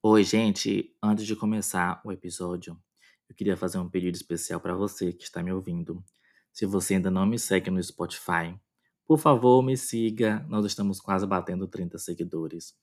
[0.00, 0.96] Oi, gente.
[1.02, 2.80] Antes de começar o episódio,
[3.28, 6.04] eu queria fazer um pedido especial para você que está me ouvindo.
[6.52, 8.56] Se você ainda não me segue no Spotify,
[9.04, 10.46] por favor, me siga.
[10.48, 12.76] Nós estamos quase batendo 30 seguidores.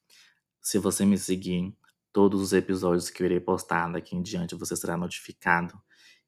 [0.61, 1.73] Se você me seguir,
[2.11, 5.81] todos os episódios que eu irei postar daqui em diante você será notificado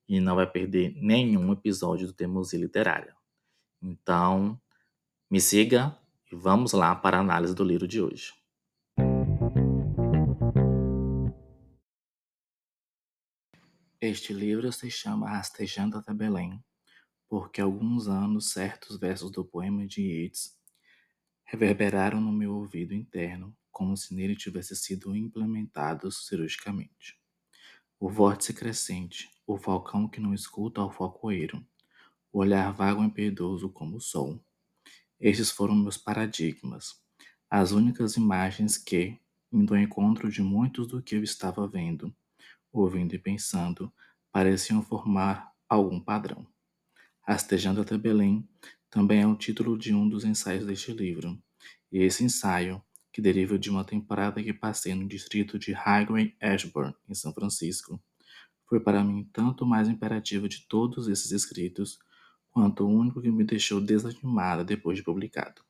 [0.08, 3.14] e não vai perder nenhum episódio do Teimosia Literária.
[3.82, 4.58] Então,
[5.30, 5.98] me siga
[6.32, 8.37] e vamos lá para a análise do livro de hoje.
[14.10, 16.64] Este livro se chama Rastejando até Belém,
[17.28, 20.58] porque alguns anos certos versos do poema de Yeats
[21.44, 27.20] reverberaram no meu ouvido interno como se nele tivessem sido implementados cirurgicamente.
[28.00, 31.62] O vórtice crescente, o falcão que não escuta ao falcoeiro,
[32.32, 34.42] o olhar vago e impiedoso como o sol.
[35.20, 37.04] Estes foram meus paradigmas,
[37.50, 39.20] as únicas imagens que,
[39.52, 42.16] indo ao encontro de muitos do que eu estava vendo,
[42.80, 43.92] ouvindo e pensando,
[44.32, 46.46] pareciam formar algum padrão.
[47.22, 48.48] Rastejando até Belém
[48.90, 51.38] também é o título de um dos ensaios deste livro,
[51.92, 56.94] e esse ensaio, que deriva de uma temporada que passei no distrito de Highway Ashburn,
[57.10, 58.02] em São Francisco,
[58.66, 61.98] foi para mim tanto mais imperativo de todos esses escritos,
[62.52, 65.62] quanto o único que me deixou desanimada depois de publicado.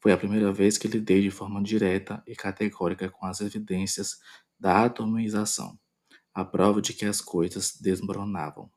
[0.00, 4.18] Foi a primeira vez que lidei de forma direta e categórica com as evidências
[4.58, 5.78] da atomização
[6.38, 8.70] a prova de que as coisas desmoronavam.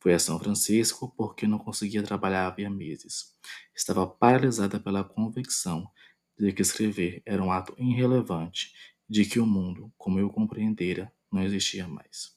[0.00, 3.36] Fui a São Francisco porque não conseguia trabalhar havia meses.
[3.72, 5.88] Estava paralisada pela convicção
[6.36, 8.74] de que escrever era um ato irrelevante,
[9.08, 12.36] de que o mundo, como eu compreendera, não existia mais.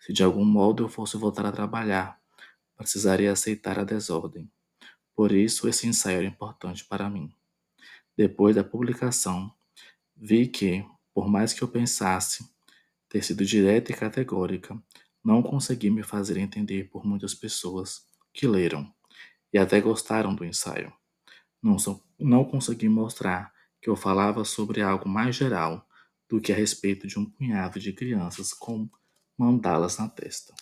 [0.00, 2.20] Se de algum modo eu fosse voltar a trabalhar,
[2.76, 4.50] precisaria aceitar a desordem.
[5.14, 7.32] Por isso esse ensaio era importante para mim.
[8.16, 9.54] Depois da publicação,
[10.16, 12.52] vi que, por mais que eu pensasse,
[13.14, 14.76] ter sido direta e categórica,
[15.22, 18.92] não consegui me fazer entender por muitas pessoas que leram
[19.52, 20.92] e até gostaram do ensaio.
[21.62, 21.76] Não,
[22.18, 25.88] não consegui mostrar que eu falava sobre algo mais geral
[26.28, 28.90] do que a respeito de um punhado de crianças com
[29.38, 30.52] mandalas na testa.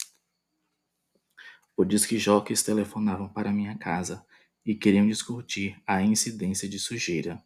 [1.75, 4.27] Por isso que jockeys telefonavam para minha casa
[4.63, 7.43] e queriam discutir a incidência de sujeira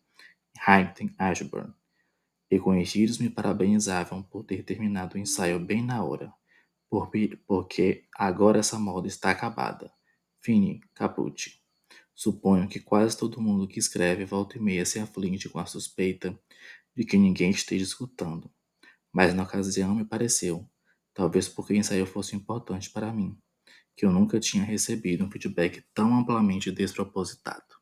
[0.99, 1.73] em Ashburn
[2.51, 6.33] e conhecidos me parabenizavam por ter terminado o ensaio bem na hora,
[7.47, 9.93] porque agora essa moda está acabada.
[10.41, 11.61] Fini, caput.
[12.15, 16.39] Suponho que quase todo mundo que escreve volta e meia se aflige com a suspeita
[16.97, 18.51] de que ninguém esteja escutando.
[19.13, 20.69] Mas na ocasião me pareceu,
[21.13, 23.39] talvez porque o ensaio fosse importante para mim,
[23.95, 27.76] que eu nunca tinha recebido um feedback tão amplamente despropositado.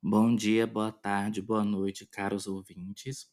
[0.00, 3.26] Bom dia, boa tarde, boa noite, caros ouvintes.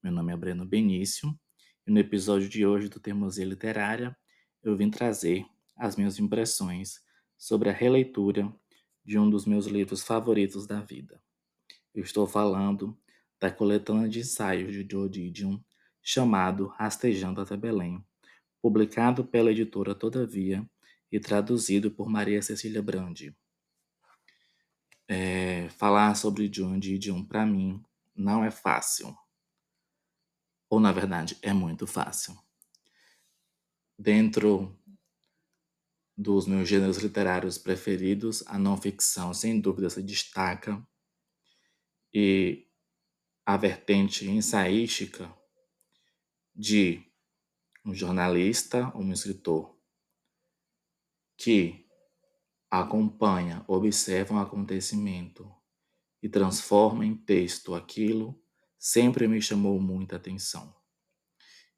[0.00, 1.36] Meu nome é Breno Benício
[1.84, 4.16] e no episódio de hoje do Teimosia Literária
[4.62, 5.44] eu vim trazer
[5.76, 7.00] as minhas impressões
[7.36, 8.54] sobre a releitura
[9.04, 11.20] de um dos meus livros favoritos da vida.
[11.92, 12.96] Eu estou falando
[13.40, 15.58] da coletânea de ensaios de Joe Didion
[16.00, 18.00] chamado Rastejando até Belém,
[18.60, 20.64] publicado pela editora Todavia
[21.10, 23.36] e traduzido por Maria Cecília Brandi.
[25.08, 27.82] É, falar sobre John Didion para mim
[28.14, 29.16] não é fácil.
[30.70, 32.36] Ou na verdade é muito fácil.
[33.98, 34.78] Dentro
[36.16, 40.86] dos meus gêneros literários preferidos, a não ficção sem dúvida se destaca
[42.14, 42.66] e
[43.44, 45.34] a vertente ensaística
[46.54, 47.02] de
[47.84, 49.76] um jornalista, um escritor
[51.36, 51.81] que
[52.80, 55.54] acompanha, observa um acontecimento
[56.22, 58.40] e transforma em texto aquilo,
[58.78, 60.74] sempre me chamou muita atenção.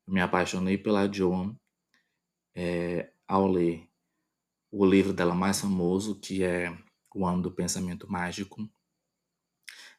[0.07, 1.59] Me apaixonei pela Joan
[2.55, 3.91] é, ao ler
[4.71, 6.73] o livro dela mais famoso, que é
[7.13, 8.71] O Ano do Pensamento Mágico,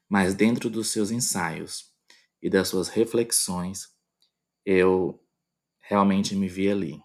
[0.07, 1.93] mas dentro dos seus ensaios
[2.41, 3.93] e das suas reflexões,
[4.65, 5.21] eu
[5.81, 7.03] realmente me vi ali.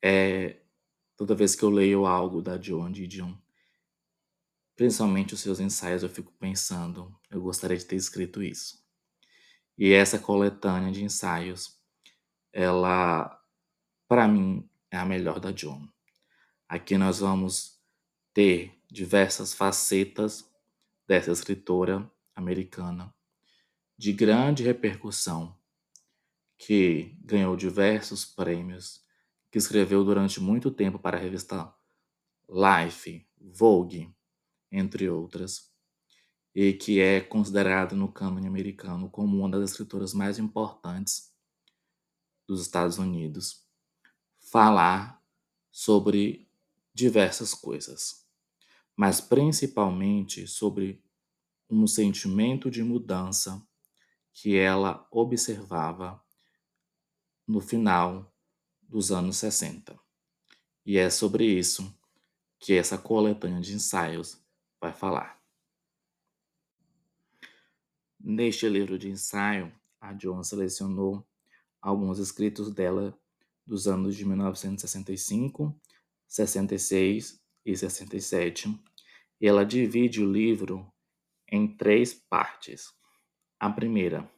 [0.00, 0.59] É,
[1.20, 3.34] Toda vez que eu leio algo da Joan Didion,
[4.74, 8.82] principalmente os seus ensaios, eu fico pensando, eu gostaria de ter escrito isso.
[9.76, 11.78] E essa coletânea de ensaios,
[12.50, 13.38] ela,
[14.08, 15.86] para mim, é a melhor da Joan.
[16.66, 17.78] Aqui nós vamos
[18.32, 20.50] ter diversas facetas
[21.06, 23.14] dessa escritora americana
[23.94, 25.54] de grande repercussão,
[26.56, 28.99] que ganhou diversos prêmios
[29.50, 31.74] que escreveu durante muito tempo para a revista
[32.48, 34.14] Life, Vogue,
[34.70, 35.70] entre outras.
[36.54, 41.32] e que é considerada no cânone americano como uma das escritoras mais importantes
[42.46, 43.64] dos Estados Unidos,
[44.40, 45.22] falar
[45.70, 46.48] sobre
[46.92, 48.26] diversas coisas,
[48.96, 51.02] mas principalmente sobre
[51.70, 53.64] um sentimento de mudança
[54.32, 56.20] que ela observava
[57.46, 58.34] no final
[58.90, 59.96] dos anos 60.
[60.84, 61.96] E é sobre isso
[62.58, 64.42] que essa coletânea de ensaios
[64.80, 65.40] vai falar.
[68.18, 71.24] Neste livro de ensaio, a Joan selecionou
[71.80, 73.16] alguns escritos dela
[73.64, 75.80] dos anos de 1965,
[76.26, 78.76] 66 e 67,
[79.40, 80.92] e ela divide o livro
[81.48, 82.92] em três partes.
[83.58, 84.28] A primeira,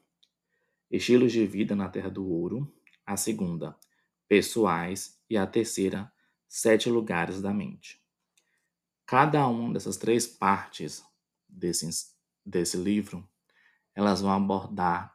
[0.91, 2.71] Estilos de Vida na Terra do Ouro.
[3.05, 3.77] A segunda,
[4.33, 5.21] Pessoais.
[5.29, 6.11] E a terceira,
[6.49, 8.03] Sete Lugares da Mente.
[9.05, 11.05] Cada uma dessas três partes
[11.47, 11.87] desse,
[12.43, 13.29] desse livro,
[13.95, 15.15] elas vão abordar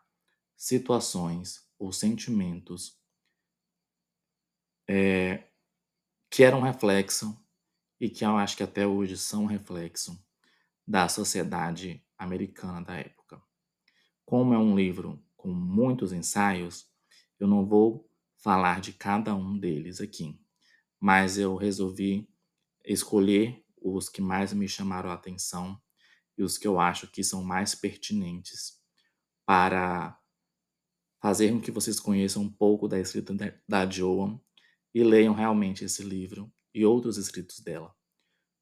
[0.56, 3.02] situações ou sentimentos
[4.88, 5.46] é,
[6.30, 7.44] que eram reflexo
[8.00, 10.24] e que eu acho que até hoje são reflexo
[10.88, 13.42] da sociedade americana da época.
[14.24, 16.88] Como é um livro com muitos ensaios,
[17.40, 18.07] eu não vou
[18.38, 20.40] falar de cada um deles aqui,
[21.00, 22.30] mas eu resolvi
[22.86, 25.80] escolher os que mais me chamaram a atenção
[26.38, 28.80] e os que eu acho que são mais pertinentes
[29.46, 30.20] para
[31.22, 33.34] fazer com que vocês conheçam um pouco da escrita
[33.68, 34.40] da Joan
[34.94, 37.96] e leiam realmente esse livro e outros escritos dela,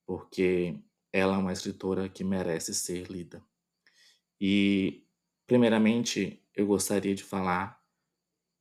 [0.05, 0.79] porque
[1.11, 3.43] ela é uma escritora que merece ser lida.
[4.39, 5.05] E,
[5.47, 7.81] primeiramente, eu gostaria de falar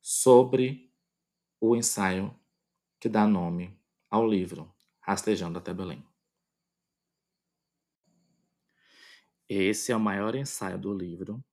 [0.00, 0.94] sobre
[1.69, 2.34] o ensaio
[3.00, 3.78] que dá nome
[4.11, 6.05] ao livro Rastejando até Belém.
[9.49, 11.44] Esse é o maior ensaio do livro.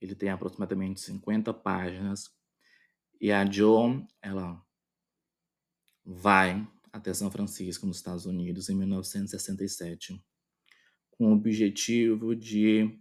[0.00, 2.30] Ele tem aproximadamente 50 páginas.
[3.20, 4.62] E a Joan, ela
[6.04, 10.22] vai até São Francisco, nos Estados Unidos, em 1967,
[11.10, 13.00] com o objetivo de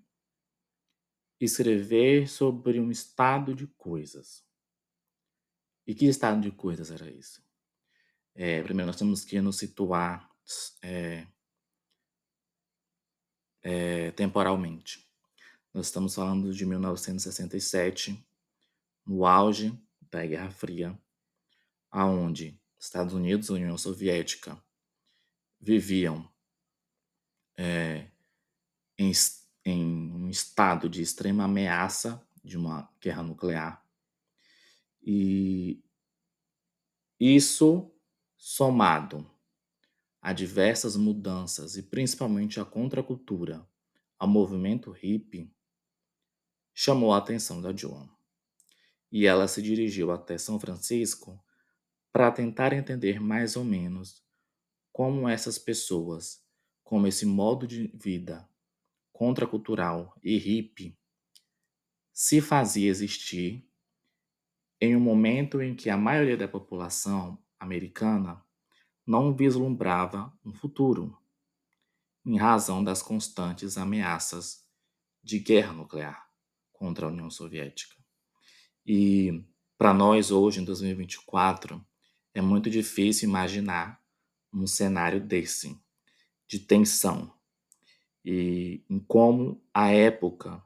[1.39, 4.49] escrever sobre um estado de coisas.
[5.91, 7.41] E que estado de coisas era esse?
[8.33, 10.31] É, primeiro, nós temos que nos situar
[10.81, 11.27] é,
[13.61, 15.05] é, temporalmente.
[15.73, 18.25] Nós estamos falando de 1967,
[19.05, 19.77] no auge
[20.09, 20.97] da Guerra Fria,
[21.91, 24.57] aonde Estados Unidos e União Soviética
[25.59, 26.25] viviam
[27.57, 28.07] é,
[28.97, 29.11] em,
[29.65, 33.80] em um estado de extrema ameaça de uma guerra nuclear.
[35.03, 35.83] E
[37.19, 37.91] isso
[38.37, 39.29] somado
[40.21, 43.67] a diversas mudanças e principalmente a contracultura,
[44.17, 45.51] ao movimento hippie,
[46.73, 48.07] chamou a atenção da Joan.
[49.11, 51.43] E ela se dirigiu até São Francisco
[52.11, 54.23] para tentar entender mais ou menos
[54.91, 56.43] como essas pessoas,
[56.83, 58.47] como esse modo de vida
[59.11, 60.97] contracultural e hippie,
[62.11, 63.70] se fazia existir
[64.81, 68.43] em um momento em que a maioria da população americana
[69.05, 71.15] não vislumbrava um futuro,
[72.25, 74.65] em razão das constantes ameaças
[75.23, 76.27] de guerra nuclear
[76.73, 77.95] contra a União Soviética.
[78.83, 79.43] E
[79.77, 81.83] para nós, hoje, em 2024,
[82.33, 84.01] é muito difícil imaginar
[84.51, 85.79] um cenário desse,
[86.47, 87.31] de tensão,
[88.25, 90.63] e em como a época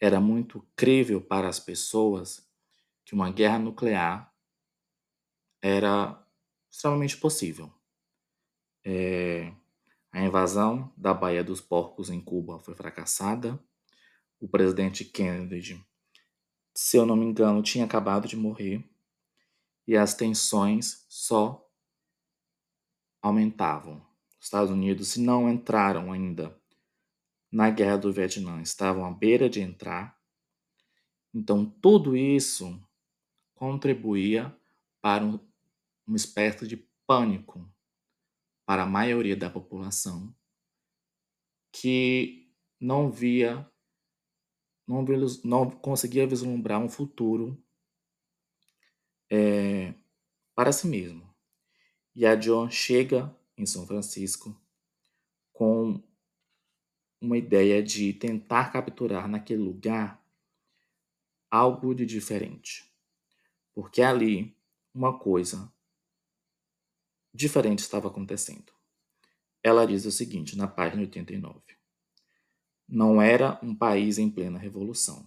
[0.00, 2.51] era muito crível para as pessoas
[3.04, 4.32] que uma guerra nuclear
[5.60, 6.22] era
[6.70, 7.72] extremamente possível.
[8.84, 9.52] É,
[10.10, 13.62] a invasão da Baía dos Porcos em Cuba foi fracassada.
[14.40, 15.80] O presidente Kennedy,
[16.74, 18.84] se eu não me engano, tinha acabado de morrer
[19.86, 21.64] e as tensões só
[23.20, 24.04] aumentavam.
[24.40, 26.60] Os Estados Unidos, se não entraram ainda
[27.50, 30.18] na Guerra do Vietnã, estavam à beira de entrar.
[31.32, 32.82] Então, tudo isso
[33.62, 34.52] contribuía
[35.00, 35.38] para um
[36.04, 36.76] uma espécie de
[37.06, 37.72] pânico
[38.66, 40.34] para a maioria da população
[41.70, 43.64] que não via,
[44.84, 45.04] não,
[45.44, 47.56] não conseguia vislumbrar um futuro
[49.30, 49.94] é,
[50.56, 51.32] para si mesmo.
[52.16, 54.60] E a John chega em São Francisco
[55.52, 56.02] com
[57.20, 60.20] uma ideia de tentar capturar naquele lugar
[61.48, 62.91] algo de diferente.
[63.74, 64.56] Porque ali
[64.94, 65.72] uma coisa
[67.32, 68.72] diferente estava acontecendo.
[69.62, 71.60] Ela diz o seguinte, na página 89.
[72.88, 75.26] Não era um país em plena revolução.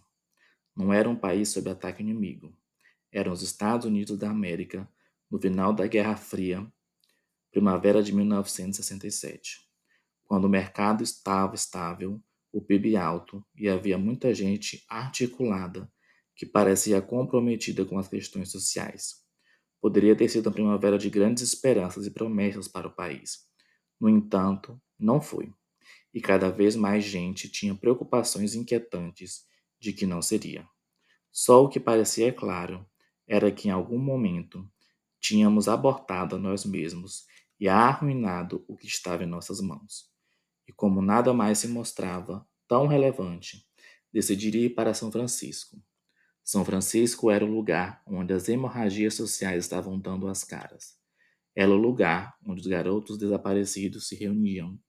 [0.76, 2.56] Não era um país sob ataque inimigo.
[3.12, 4.88] Eram os Estados Unidos da América
[5.32, 6.72] no final da Guerra Fria,
[7.52, 9.66] primavera de 1967,
[10.26, 12.22] quando o mercado estava estável,
[12.52, 15.92] o PIB alto e havia muita gente articulada
[16.36, 19.24] que parecia comprometida com as questões sociais.
[19.82, 23.48] Poderia ter sido uma primavera de grandes esperanças e promessas para o país.
[24.00, 25.54] No entanto, não foi.
[26.14, 29.46] E cada vez mais gente tinha preocupações inquietantes
[29.80, 30.68] de que não seria.
[31.32, 32.86] Só o que parecia claro
[33.28, 34.70] era que em algum momento
[35.20, 37.26] tínhamos abortado a nós mesmos
[37.60, 40.10] e arruinado o que estava em nossas mãos.
[40.68, 43.66] E como nada mais se mostrava tão relevante,
[44.12, 45.78] decidi ir para São Francisco.
[46.46, 50.96] São Francisco era o lugar onde as hemorragias sociais estavam dando as caras.
[51.56, 54.80] Era o lugar onde os garotos desaparecidos se reuniam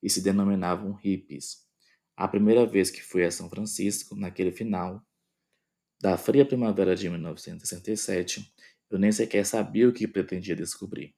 [0.00, 1.66] e se denominavam hippies.
[2.16, 5.04] A primeira vez que fui a São Francisco, naquele final
[6.00, 8.54] da fria primavera de 1967,
[8.88, 11.12] eu nem sequer sabia o que pretendia descobrir.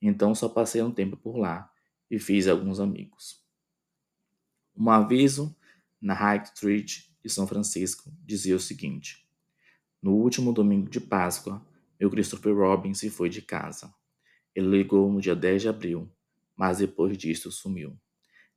[0.00, 1.70] Então só passei um tempo por lá
[2.10, 3.44] e fiz alguns amigos.
[4.74, 5.54] Um aviso
[6.00, 9.24] na High Street de São Francisco dizia o seguinte:
[10.02, 11.64] No último domingo de Páscoa,
[12.00, 13.94] meu Christopher Robin se foi de casa.
[14.54, 16.10] Ele ligou no dia 10 de abril,
[16.56, 17.96] mas depois disso sumiu.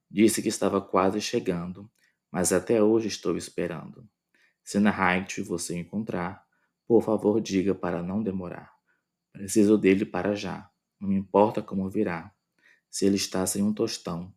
[0.09, 1.91] Disse que estava quase chegando,
[2.31, 4.07] mas até hoje estou esperando.
[4.63, 6.45] Se na Height você encontrar,
[6.87, 8.73] por favor diga para não demorar.
[9.33, 10.69] Preciso dele para já.
[10.99, 12.33] Não me importa como virá.
[12.89, 14.33] Se ele está sem um tostão,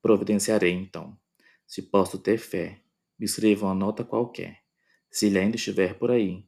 [0.00, 1.18] providenciarei então.
[1.66, 2.83] Se posso ter fé,
[3.18, 4.62] escreva uma nota qualquer.
[5.10, 6.46] Se ele ainda estiver por aí,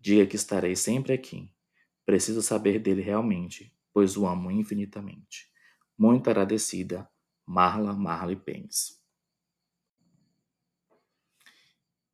[0.00, 1.52] diga que estarei sempre aqui.
[2.04, 5.50] Preciso saber dele realmente, pois o amo infinitamente.
[5.98, 7.10] Muito agradecida,
[7.44, 9.00] Marla Marley Pence.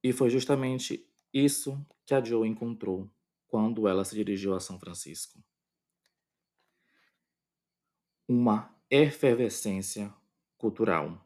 [0.02, 3.08] E foi justamente isso que a Joe encontrou
[3.46, 5.42] quando ela se dirigiu a São Francisco.
[8.26, 10.12] Uma efervescência
[10.56, 11.24] cultural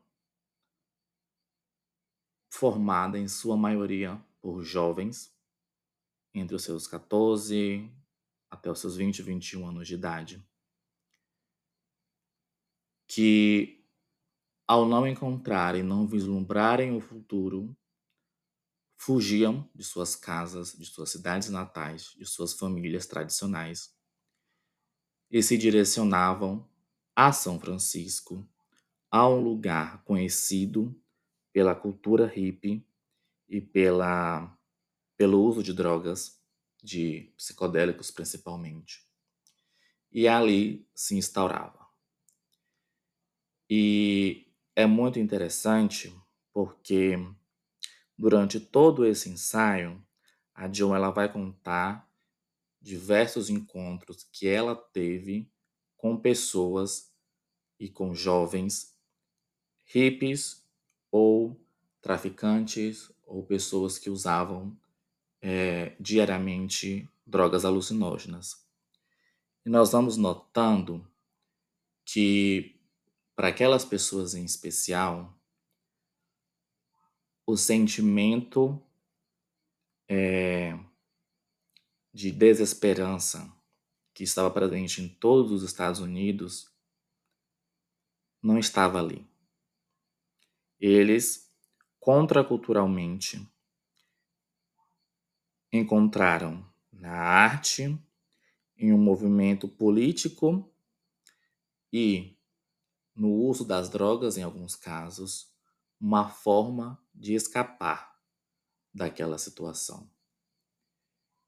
[2.56, 5.30] formada em sua maioria por jovens
[6.34, 7.92] entre os seus 14
[8.50, 10.42] até os seus 20, 21 anos de idade,
[13.06, 13.84] que
[14.66, 17.76] ao não encontrarem, não vislumbrarem o futuro,
[18.96, 23.94] fugiam de suas casas, de suas cidades natais, de suas famílias tradicionais
[25.30, 26.66] e se direcionavam
[27.14, 28.48] a São Francisco,
[29.10, 30.98] a um lugar conhecido
[31.56, 32.86] pela cultura hippie
[33.48, 34.54] e pela,
[35.16, 36.38] pelo uso de drogas,
[36.82, 39.08] de psicodélicos principalmente.
[40.12, 41.88] E ali se instaurava.
[43.70, 46.14] E é muito interessante
[46.52, 47.16] porque
[48.18, 50.06] durante todo esse ensaio,
[50.54, 52.06] a Joan ela vai contar
[52.82, 55.50] diversos encontros que ela teve
[55.96, 57.10] com pessoas
[57.80, 58.94] e com jovens
[59.86, 60.65] hippies
[61.10, 61.60] ou
[62.00, 64.76] traficantes ou pessoas que usavam
[65.40, 68.64] é, diariamente drogas alucinógenas.
[69.64, 71.06] E nós vamos notando
[72.04, 72.76] que
[73.34, 75.36] para aquelas pessoas em especial,
[77.44, 78.82] o sentimento
[80.08, 80.78] é,
[82.12, 83.52] de desesperança
[84.14, 86.70] que estava presente em todos os Estados Unidos
[88.42, 89.26] não estava ali.
[90.78, 91.50] Eles,
[91.98, 93.48] contraculturalmente,
[95.72, 97.98] encontraram na arte,
[98.76, 100.70] em um movimento político
[101.90, 102.36] e
[103.14, 105.50] no uso das drogas, em alguns casos,
[105.98, 108.14] uma forma de escapar
[108.92, 110.10] daquela situação.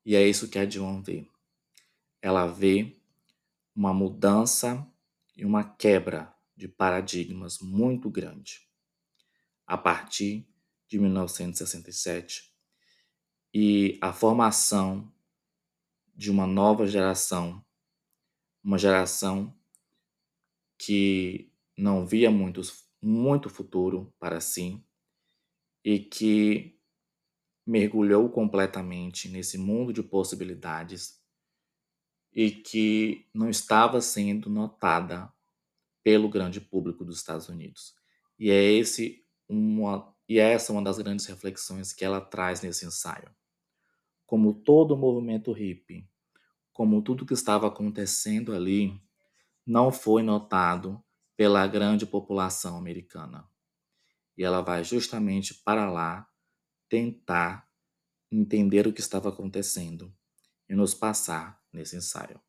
[0.07, 1.29] E é isso que a Joan vê.
[2.23, 2.99] Ela vê
[3.77, 4.91] uma mudança
[5.37, 8.68] e uma quebra de paradigmas muito grande
[9.69, 10.49] a partir
[10.89, 12.51] de 1967
[13.53, 15.13] e a formação
[16.17, 17.63] de uma nova geração,
[18.65, 19.55] uma geração
[20.79, 24.83] que não via muitos, muito futuro para si
[25.85, 26.81] e que
[27.67, 31.23] mergulhou completamente nesse mundo de possibilidades
[32.33, 35.31] e que não estava sendo notada
[36.03, 37.95] pelo grande público dos Estados Unidos.
[38.39, 42.87] E é esse uma, e essa é uma das grandes reflexões que ela traz nesse
[42.87, 43.31] ensaio.
[44.27, 46.09] Como todo o movimento hippie,
[46.73, 49.01] como tudo que estava acontecendo ali,
[49.67, 51.03] não foi notado
[51.37, 53.49] pela grande população americana.
[54.37, 56.29] e ela vai justamente para lá
[56.89, 57.69] tentar
[58.31, 60.15] entender o que estava acontecendo
[60.69, 62.41] e nos passar nesse ensaio.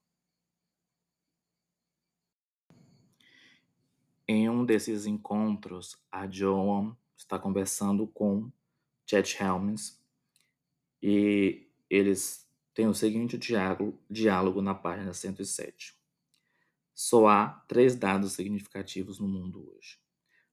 [4.32, 8.52] Em um desses encontros, a Joan está conversando com
[9.04, 10.00] Chet Helms
[11.02, 15.96] e eles têm o seguinte diálogo, diálogo na página 107.
[16.94, 19.98] Só há três dados significativos no mundo hoje.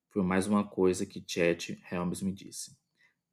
[0.09, 2.75] Foi mais uma coisa que Chet Helms me disse.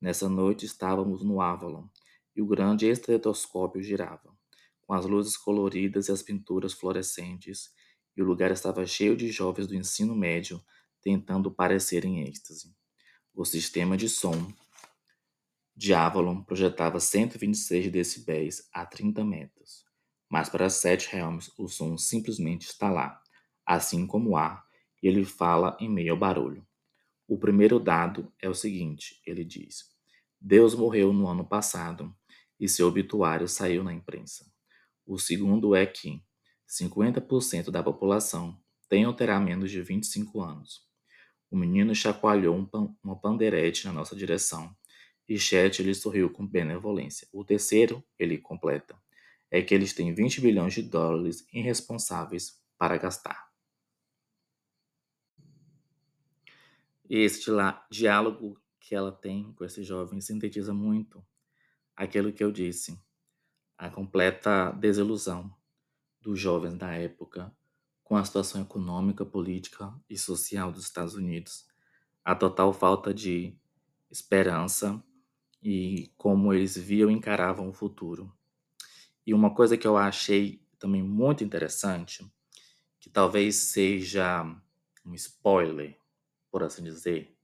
[0.01, 1.87] Nessa noite estávamos no Avalon
[2.35, 4.37] e o grande estetoscópio girava,
[4.81, 7.73] com as luzes coloridas e as pinturas fluorescentes
[8.15, 10.63] e o lugar estava cheio de jovens do ensino médio
[11.01, 12.73] tentando parecer em êxtase.
[13.33, 14.53] O sistema de som
[15.75, 19.83] de Avalon projetava 126 decibéis a 30 metros,
[20.29, 23.19] mas para Seth Helms o som simplesmente está lá,
[23.65, 24.63] assim como o ar,
[25.01, 26.65] e ele fala em meio ao barulho.
[27.27, 29.91] O primeiro dado é o seguinte: ele diz,
[30.39, 32.15] Deus morreu no ano passado
[32.59, 34.45] e seu obituário saiu na imprensa.
[35.05, 36.23] O segundo é que
[36.73, 40.81] 50% da população tem ou terá menos de 25 anos.
[41.51, 44.75] O menino chacoalhou um pan uma panderete na nossa direção
[45.29, 47.27] e Chet lhe sorriu com benevolência.
[47.31, 48.99] O terceiro, ele completa,
[49.51, 53.51] é que eles têm 20 bilhões de dólares irresponsáveis para gastar.
[57.07, 61.23] Este lá, diálogo que ela tem com esse jovem sintetiza muito
[61.95, 62.99] aquilo que eu disse,
[63.77, 65.55] a completa desilusão
[66.23, 67.53] dos jovens da época
[68.03, 71.67] com a situação econômica, política e social dos Estados Unidos,
[72.23, 73.55] a total falta de
[74.09, 75.03] esperança
[75.61, 78.33] e como eles viam e encaravam o futuro.
[79.25, 82.25] E uma coisa que eu achei também muito interessante,
[82.99, 84.43] que talvez seja
[85.05, 85.97] um spoiler,
[86.49, 87.37] por assim dizer,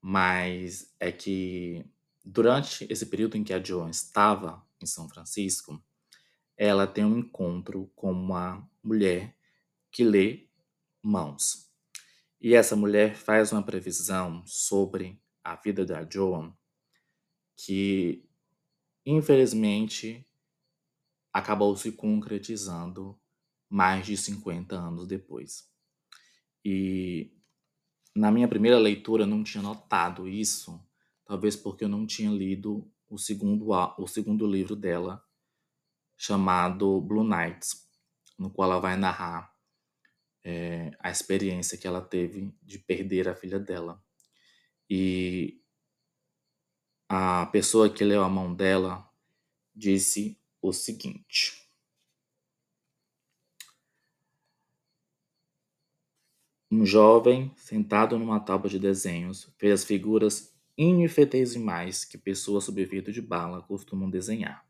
[0.00, 1.84] mas é que
[2.24, 5.82] durante esse período em que a Joan estava em São Francisco,
[6.58, 9.34] ela tem um encontro com uma mulher
[9.92, 10.48] que lê
[11.00, 11.70] mãos.
[12.40, 16.52] E essa mulher faz uma previsão sobre a vida da Joan
[17.56, 18.28] que,
[19.06, 20.26] infelizmente,
[21.32, 23.18] acabou se concretizando
[23.68, 25.68] mais de 50 anos depois.
[26.64, 27.32] E
[28.14, 30.84] na minha primeira leitura eu não tinha notado isso,
[31.24, 35.24] talvez porque eu não tinha lido o segundo, o segundo livro dela,
[36.18, 37.88] chamado Blue Nights,
[38.36, 39.54] no qual ela vai narrar
[40.44, 44.02] é, a experiência que ela teve de perder a filha dela.
[44.90, 45.62] E
[47.08, 49.08] a pessoa que leu a mão dela
[49.74, 51.64] disse o seguinte.
[56.70, 63.10] Um jovem, sentado numa tábua de desenhos, fez as figuras infinitesimais que pessoas sob efeito
[63.10, 64.67] de bala costumam desenhar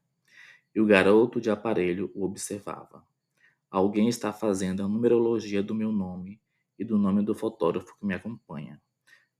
[0.74, 3.06] e o garoto de aparelho o observava.
[3.70, 6.40] Alguém está fazendo a numerologia do meu nome
[6.78, 8.80] e do nome do fotógrafo que me acompanha.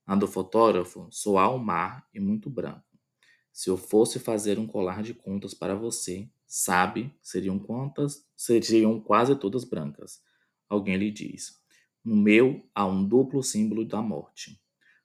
[0.06, 2.82] A do fotógrafo sou mar e muito branco.
[3.52, 8.26] Se eu fosse fazer um colar de contas para você, sabe, seriam quantas?
[8.36, 10.22] Seriam quase todas brancas.
[10.68, 11.58] Alguém lhe diz.
[12.04, 14.60] No meu há um duplo símbolo da morte.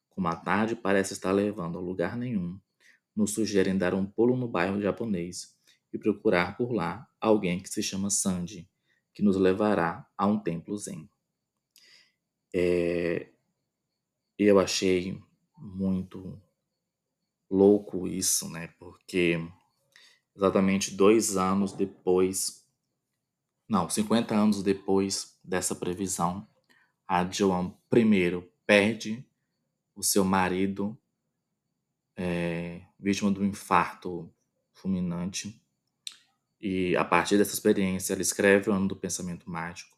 [0.09, 2.59] Como a tarde parece estar levando a lugar nenhum,
[3.15, 5.55] nos sugerem dar um pulo no bairro japonês
[5.93, 8.69] e procurar por lá alguém que se chama Sandy,
[9.13, 11.09] que nos levará a um templo zen.
[12.53, 13.29] É,
[14.37, 15.21] eu achei
[15.57, 16.41] muito
[17.49, 18.67] louco isso, né?
[18.79, 19.37] Porque
[20.35, 22.65] exatamente dois anos depois,
[23.69, 26.47] não, 50 anos depois dessa previsão,
[27.07, 29.23] a Joan primeiro perde
[29.95, 30.97] o seu marido,
[32.15, 34.33] é, vítima do infarto
[34.73, 35.62] fulminante,
[36.65, 39.97] e a partir dessa experiência, ela escreve o ano do pensamento mágico.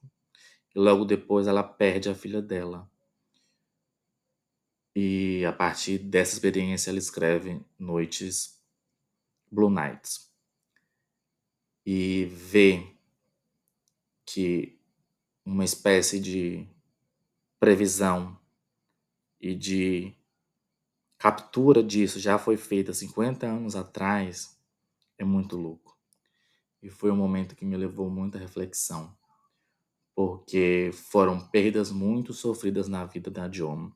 [0.74, 2.90] E logo depois ela perde a filha dela.
[4.96, 8.60] E a partir dessa experiência ela escreve Noites
[9.52, 10.28] Blue Nights.
[11.86, 12.98] E vê
[14.26, 14.76] que
[15.46, 16.68] uma espécie de
[17.60, 18.40] previsão
[19.40, 20.16] e de
[21.20, 24.60] captura disso já foi feita 50 anos atrás
[25.16, 25.85] é muito louco.
[26.86, 29.18] E foi um momento que me levou muita reflexão,
[30.14, 33.92] porque foram perdas muito sofridas na vida da John.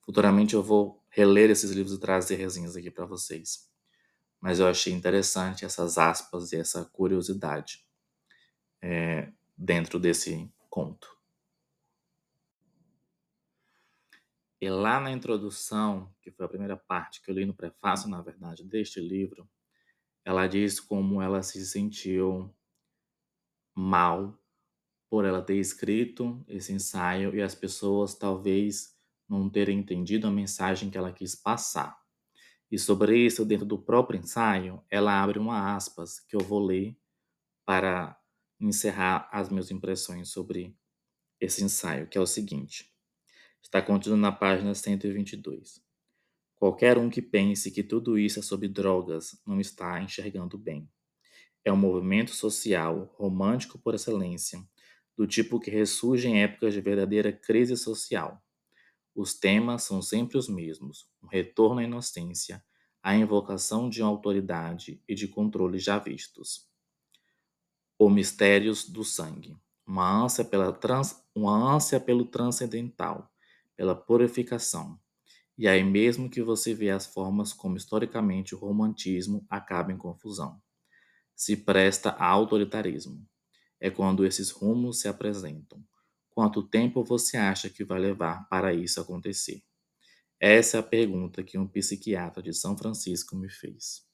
[0.00, 3.70] Futuramente eu vou reler esses livros e trazer resenhas aqui para vocês.
[4.40, 7.86] Mas eu achei interessante essas aspas e essa curiosidade
[8.82, 11.16] é, dentro desse conto.
[14.60, 18.20] E lá na introdução, que foi a primeira parte que eu li no prefácio, na
[18.20, 19.48] verdade, deste livro,
[20.24, 22.52] ela diz como ela se sentiu
[23.74, 24.38] mal
[25.10, 28.96] por ela ter escrito esse ensaio e as pessoas talvez
[29.28, 32.02] não terem entendido a mensagem que ela quis passar.
[32.70, 36.98] E sobre isso, dentro do próprio ensaio, ela abre uma aspas que eu vou ler
[37.64, 38.18] para
[38.58, 40.76] encerrar as minhas impressões sobre
[41.40, 42.92] esse ensaio, que é o seguinte.
[43.62, 45.82] Está contido na página 122.
[46.56, 50.88] Qualquer um que pense que tudo isso é sobre drogas não está enxergando bem.
[51.64, 54.62] É um movimento social, romântico por excelência,
[55.16, 58.42] do tipo que ressurge em épocas de verdadeira crise social.
[59.14, 62.64] Os temas são sempre os mesmos: um retorno à inocência,
[63.02, 66.68] a invocação de uma autoridade e de controles já vistos.
[67.98, 73.30] O mistérios do sangue, uma ânsia, pela trans, uma ânsia pelo transcendental,
[73.76, 74.98] pela purificação.
[75.56, 80.60] E aí mesmo que você vê as formas como historicamente o romantismo acaba em confusão.
[81.34, 83.26] Se presta a autoritarismo.
[83.80, 85.84] É quando esses rumos se apresentam.
[86.30, 89.62] Quanto tempo você acha que vai levar para isso acontecer?
[90.40, 94.04] Essa é a pergunta que um psiquiatra de São Francisco me fez.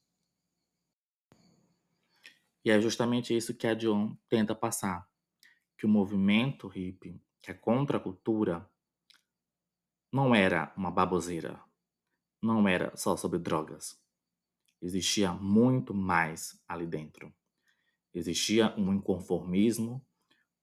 [2.64, 5.09] E é justamente isso que a Dion tenta passar,
[5.79, 8.68] que o movimento hippie, que a contracultura,
[10.12, 11.62] não era uma baboseira,
[12.42, 13.99] não era só sobre drogas.
[14.83, 17.33] Existia muito mais ali dentro.
[18.12, 20.05] Existia um inconformismo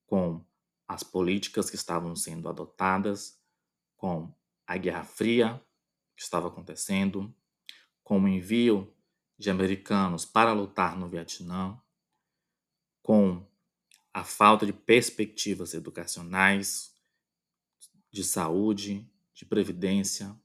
[0.06, 0.44] com
[0.86, 3.38] as políticas que estavam sendo adotadas,
[3.96, 4.32] com
[4.66, 5.62] a Guerra Fria
[6.16, 7.32] que estava acontecendo,
[8.02, 8.92] com o envio
[9.38, 11.80] de americanos para lutar no Vietnã,
[13.02, 13.46] com
[14.12, 16.92] a falta de perspectivas educacionais,
[18.10, 19.08] de saúde,
[19.38, 20.36] de previdência,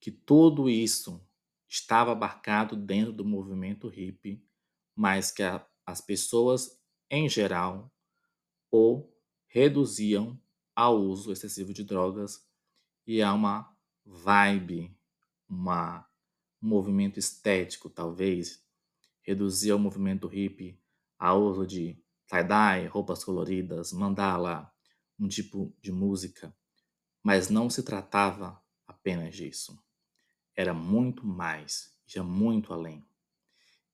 [0.00, 1.24] que tudo isso
[1.68, 4.44] estava abarcado dentro do movimento hippie,
[4.92, 7.94] mas que a, as pessoas em geral
[8.72, 9.08] o
[9.46, 10.36] reduziam
[10.74, 12.44] ao uso excessivo de drogas
[13.06, 13.72] e a uma
[14.04, 14.92] vibe,
[15.48, 16.04] uma,
[16.60, 18.66] um movimento estético, talvez,
[19.22, 20.76] reduzia o movimento hippie
[21.16, 21.96] ao uso de
[22.26, 24.74] tie-dye, roupas coloridas, mandala,
[25.16, 26.52] um tipo de música
[27.26, 29.76] mas não se tratava apenas disso.
[30.54, 33.04] Era muito mais, já muito além.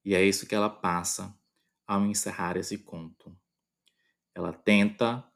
[0.04, 1.34] E é isso que ela passa
[1.86, 3.34] ao encerrar esse conto.
[4.34, 5.26] Ela tenta,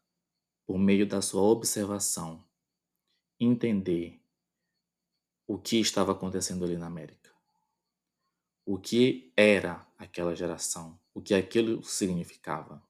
[0.66, 2.46] por meio da sua observação,
[3.40, 4.22] entender
[5.46, 7.32] o que estava acontecendo ali na América.
[8.66, 12.87] O que era aquela geração, o que aquilo significava.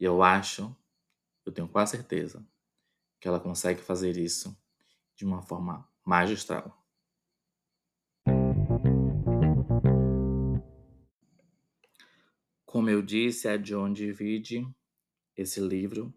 [0.00, 0.76] E eu acho,
[1.46, 2.44] eu tenho quase certeza,
[3.22, 4.60] que ela consegue fazer isso
[5.14, 6.76] de uma forma magistral.
[12.66, 14.66] Como eu disse, a John divide
[15.36, 16.12] esse livro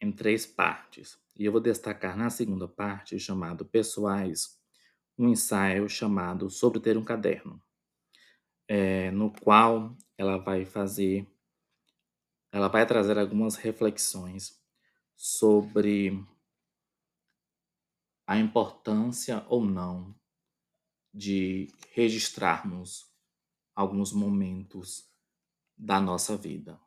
[0.00, 1.16] em três partes.
[1.38, 4.60] E eu vou destacar na segunda parte, chamado Pessoais,
[5.16, 7.62] um ensaio chamado Sobre Ter um Caderno,
[8.66, 11.24] é, no qual ela vai fazer,
[12.50, 14.60] ela vai trazer algumas reflexões
[15.14, 16.26] sobre
[18.26, 20.14] a importância ou não
[21.12, 23.10] de registrarmos
[23.74, 25.10] alguns momentos
[25.76, 26.80] da nossa vida,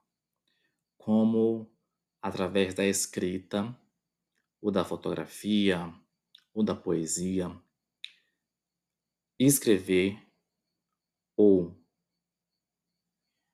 [0.97, 1.71] como
[2.21, 3.77] através da escrita,
[4.61, 5.93] ou da fotografia,
[6.53, 7.51] ou da poesia,
[9.37, 10.17] escrever
[11.35, 11.75] ou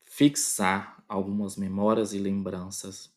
[0.04, 3.12] fixar algumas memórias e lembranças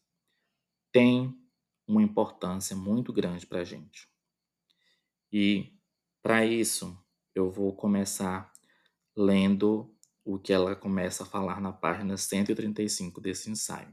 [0.90, 1.38] tem
[1.86, 4.08] uma importância muito grande para a gente.
[5.36, 5.72] E
[6.22, 6.96] para isso,
[7.34, 8.52] eu vou começar
[9.16, 9.92] lendo
[10.24, 13.92] o que ela começa a falar na página 135 desse ensaio.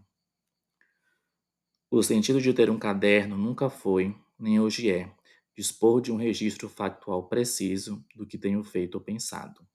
[1.89, 5.11] O sentido de ter um caderno nunca foi, nem hoje é,
[5.57, 9.67] dispor de um registro factual preciso do que tenho feito ou pensado.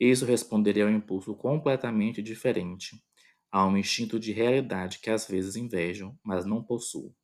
[0.00, 3.04] Isso responderia ao impulso completamente diferente,
[3.52, 7.14] a um instinto de realidade que às vezes invejo, mas não possuo.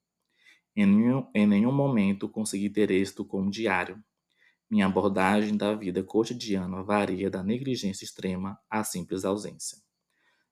[0.77, 3.99] Em nenhum, em nenhum momento consegui ter êxito com um diário.
[4.71, 9.79] Minha abordagem da vida cotidiana varia da negligência extrema à simples ausência.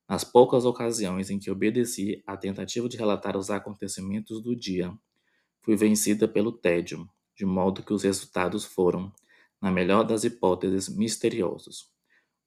[0.08, 4.96] Nas poucas ocasiões em que obedeci à tentativa de relatar os acontecimentos do dia,
[5.60, 9.12] fui vencida pelo tédio, de modo que os resultados foram,
[9.60, 11.90] na melhor das hipóteses, misteriosos.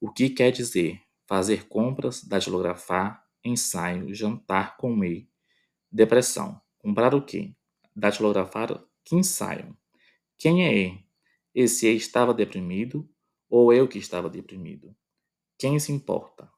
[0.00, 5.28] O que quer dizer fazer compras, datilografar, ensaio, jantar com e,
[5.92, 6.58] depressão.
[6.78, 7.54] Comprar o quê?
[7.98, 9.76] Datilografar que ensaiam.
[10.38, 11.04] Quem é E?
[11.54, 13.08] Esse E estava deprimido
[13.50, 14.94] ou eu que estava deprimido?
[15.58, 16.48] Quem se importa?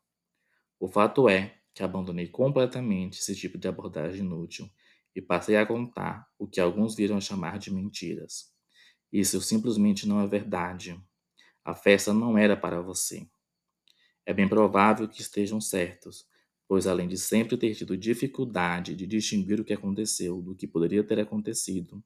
[0.78, 4.68] O fato é que abandonei completamente esse tipo de abordagem inútil
[5.16, 8.52] e passei a contar o que alguns viram chamar de mentiras.
[9.10, 11.00] Isso simplesmente não é verdade.
[11.64, 13.26] A festa não era para você.
[14.26, 16.26] É bem provável que estejam certos,
[16.70, 21.02] pois além de sempre ter tido dificuldade de distinguir o que aconteceu do que poderia
[21.02, 22.00] ter acontecido,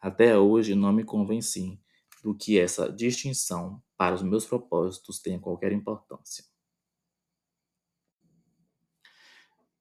[0.00, 1.78] até hoje não me convenci
[2.22, 6.42] do que essa distinção para os meus propósitos tenha qualquer importância.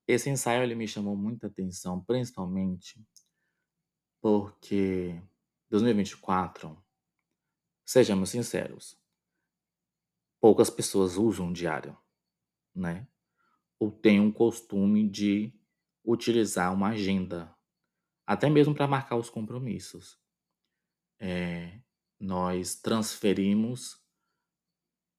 [0.05, 3.01] Esse ensaio ele me chamou muita atenção, principalmente
[4.19, 5.23] porque
[5.69, 6.77] 2024,
[7.85, 8.99] sejamos sinceros,
[10.41, 11.97] poucas pessoas usam diário,
[12.75, 13.07] né?
[13.79, 15.53] Ou têm um costume de
[16.03, 17.55] utilizar uma agenda,
[18.25, 20.17] até mesmo para marcar os compromissos.
[21.19, 21.79] É,
[22.19, 24.01] nós transferimos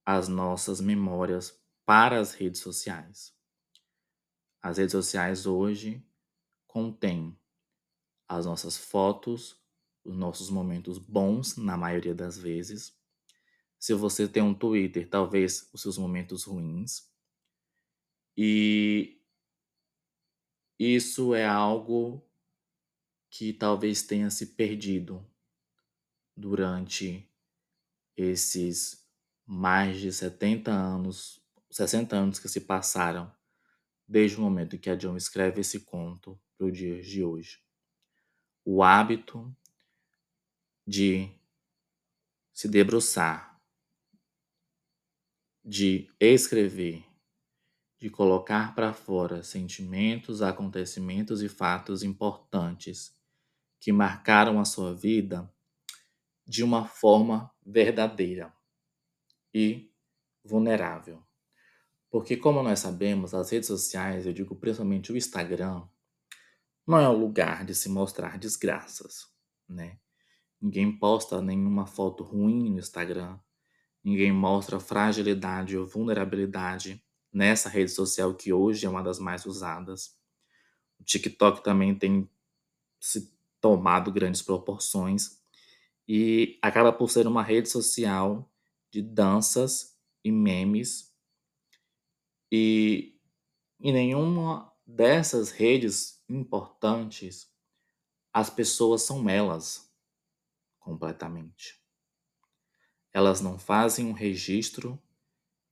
[0.05, 3.37] as nossas memórias para as redes sociais.
[4.62, 6.05] As redes sociais hoje
[6.66, 7.38] contêm
[8.29, 9.59] as nossas fotos,
[10.05, 12.97] os nossos momentos bons, na maioria das vezes.
[13.79, 17.11] Se você tem um Twitter, talvez os seus momentos ruins.
[18.40, 19.20] E
[20.79, 22.24] isso é algo
[23.29, 25.29] que talvez tenha se perdido
[26.37, 27.29] durante
[28.16, 29.05] esses
[29.44, 33.37] mais de 70 anos, 60 anos que se passaram
[34.07, 37.61] desde o momento em que a John escreve esse conto para o dia de hoje.
[38.64, 39.53] O hábito
[40.87, 41.29] de
[42.53, 43.61] se debruçar,
[45.64, 47.08] de escrever,
[47.98, 53.16] de colocar para fora sentimentos, acontecimentos e fatos importantes
[53.80, 55.52] que marcaram a sua vida
[56.46, 58.52] de uma forma verdadeira
[59.52, 59.90] e
[60.44, 61.22] vulnerável.
[62.11, 65.87] Porque, como nós sabemos, as redes sociais, eu digo principalmente o Instagram,
[66.87, 69.26] não é o lugar de se mostrar desgraças,
[69.68, 69.98] né?
[70.61, 73.38] Ninguém posta nenhuma foto ruim no Instagram,
[74.02, 77.04] ninguém mostra fragilidade ou vulnerabilidade
[77.38, 80.18] nessa rede social que hoje é uma das mais usadas.
[80.98, 82.29] O TikTok também tem
[82.98, 85.40] se tomado grandes proporções
[86.07, 88.53] e acaba por ser uma rede social
[88.90, 91.14] de danças e memes
[92.51, 93.16] e
[93.81, 97.48] em nenhuma dessas redes importantes
[98.33, 99.88] as pessoas são elas
[100.81, 101.81] completamente.
[103.12, 105.01] Elas não fazem um registro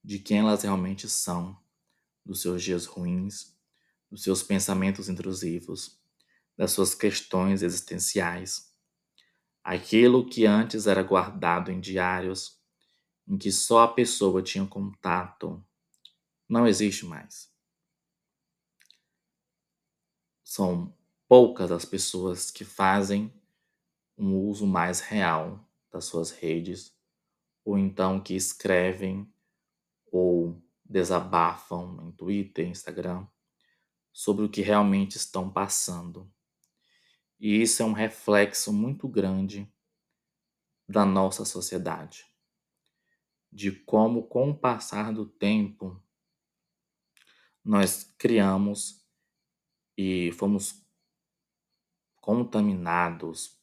[0.07, 1.61] de quem elas realmente são,
[2.25, 3.53] dos seus dias ruins,
[4.09, 5.99] dos seus pensamentos intrusivos,
[6.55, 8.73] das suas questões existenciais.
[9.61, 12.57] Aquilo que antes era guardado em diários,
[13.27, 15.61] em que só a pessoa tinha contato
[16.47, 17.51] não existe mais.
[20.41, 20.95] São
[21.27, 23.33] poucas as pessoas que fazem
[24.17, 26.97] um uso mais real das suas redes,
[27.65, 29.29] ou então que escrevem
[30.11, 33.27] ou desabafam em Twitter, Instagram,
[34.11, 36.31] sobre o que realmente estão passando.
[37.39, 39.71] E isso é um reflexo muito grande
[40.87, 42.25] da nossa sociedade,
[43.51, 46.01] de como, com o passar do tempo,
[47.63, 49.05] nós criamos
[49.97, 50.87] e fomos
[52.21, 53.61] contaminados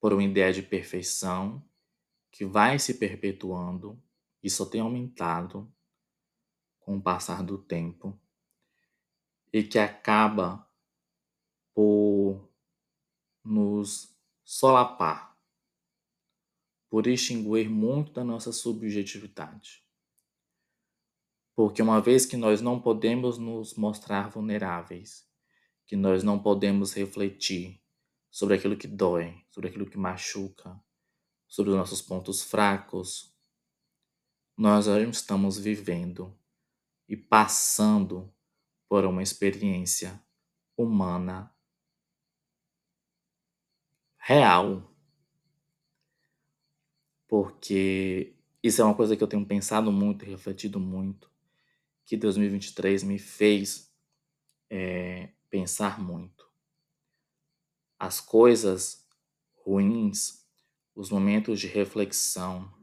[0.00, 1.68] por uma ideia de perfeição
[2.30, 4.00] que vai se perpetuando
[4.42, 5.72] e só tem aumentado
[6.80, 8.18] com o passar do tempo
[9.52, 10.66] e que acaba
[11.74, 12.48] por
[13.44, 15.36] nos solapar,
[16.88, 19.84] por extinguir muito da nossa subjetividade.
[21.54, 25.26] Porque uma vez que nós não podemos nos mostrar vulneráveis,
[25.86, 27.82] que nós não podemos refletir
[28.30, 30.80] sobre aquilo que dói, sobre aquilo que machuca,
[31.46, 33.34] sobre os nossos pontos fracos,
[34.58, 36.36] nós estamos vivendo
[37.08, 38.34] e passando
[38.88, 40.20] por uma experiência
[40.76, 41.54] humana
[44.18, 44.82] real.
[47.28, 51.30] Porque isso é uma coisa que eu tenho pensado muito refletido muito
[52.04, 53.92] que 2023 me fez
[54.70, 56.48] é, pensar muito.
[57.98, 59.06] As coisas
[59.62, 60.46] ruins,
[60.94, 62.77] os momentos de reflexão,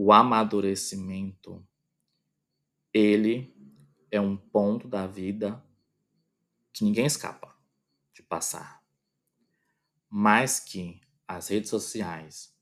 [0.00, 1.66] o amadurecimento,
[2.94, 3.52] ele
[4.12, 5.60] é um ponto da vida
[6.72, 7.52] que ninguém escapa
[8.14, 8.80] de passar.
[10.08, 12.56] Mas que as redes sociais,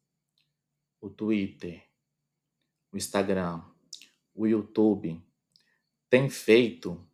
[0.98, 1.86] o Twitter,
[2.90, 3.62] o Instagram,
[4.34, 5.22] o YouTube,
[6.08, 7.06] tem feito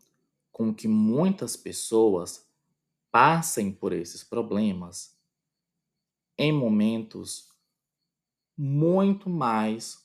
[0.53, 2.49] com que muitas pessoas
[3.11, 5.19] passem por esses problemas
[6.39, 7.51] em momentos
[8.57, 10.02] muito mais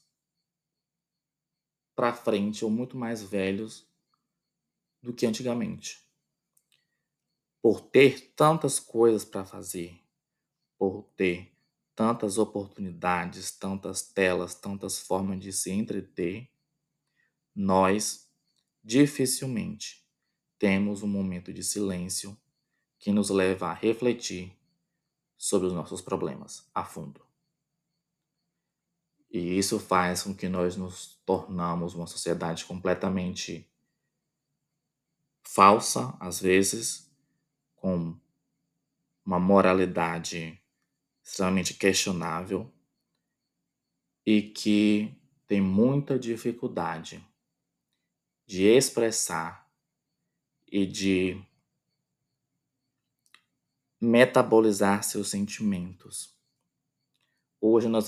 [1.98, 3.84] para frente ou muito mais velhos
[5.02, 6.00] do que antigamente.
[7.60, 10.00] Por ter tantas coisas para fazer,
[10.78, 11.52] por ter
[11.96, 16.48] tantas oportunidades, tantas telas, tantas formas de se entreter,
[17.56, 18.30] nós
[18.84, 20.08] dificilmente
[20.60, 22.38] temos um momento de silêncio
[23.00, 24.56] que nos leva a refletir
[25.36, 27.27] sobre os nossos problemas a fundo.
[29.38, 33.70] E isso faz com que nós nos tornamos uma sociedade completamente
[35.44, 37.08] falsa, às vezes,
[37.76, 38.18] com
[39.24, 40.60] uma moralidade
[41.24, 42.74] extremamente questionável
[44.26, 47.24] e que tem muita dificuldade
[48.48, 49.72] de expressar
[50.66, 51.40] e de
[54.02, 56.37] metabolizar seus sentimentos.
[57.60, 58.08] Hoje nós,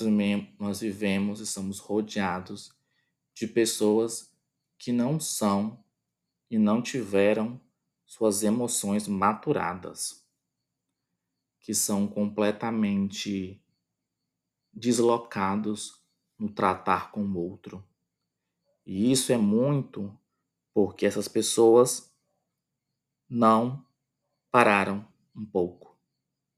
[0.60, 2.72] nós vivemos e somos rodeados
[3.34, 4.32] de pessoas
[4.78, 5.84] que não são
[6.52, 7.60] e não tiveram
[8.06, 10.24] suas emoções maturadas,
[11.60, 13.60] que são completamente
[14.72, 16.00] deslocados
[16.38, 17.84] no tratar com o outro.
[18.86, 20.16] E isso é muito
[20.74, 22.16] porque essas pessoas
[23.28, 23.84] não
[24.52, 25.98] pararam um pouco,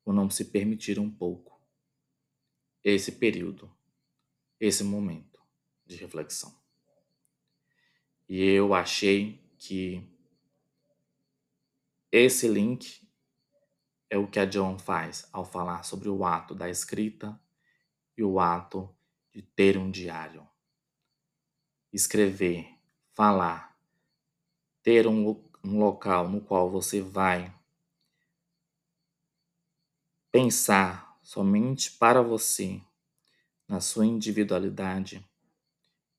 [0.03, 1.50] ou não se permitiram um pouco
[2.83, 3.71] esse período,
[4.59, 5.41] esse momento
[5.85, 6.53] de reflexão.
[8.27, 10.07] E eu achei que
[12.11, 13.07] esse link
[14.09, 17.39] é o que a John faz ao falar sobre o ato da escrita
[18.17, 18.93] e o ato
[19.31, 20.47] de ter um diário.
[21.93, 22.77] Escrever,
[23.13, 23.77] falar,
[24.83, 27.53] ter um, um local no qual você vai
[30.31, 32.81] pensar somente para você,
[33.67, 35.25] na sua individualidade,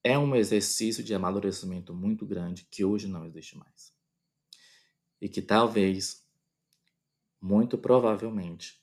[0.02, 3.92] é um exercício de amadurecimento muito grande que hoje não existe mais.
[5.20, 6.26] E que talvez,
[7.40, 8.82] muito provavelmente,